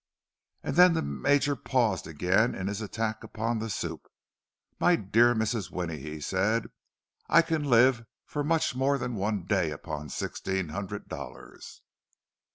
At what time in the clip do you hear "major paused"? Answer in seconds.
1.03-2.07